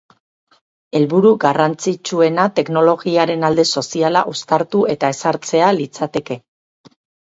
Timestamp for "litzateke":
5.83-6.45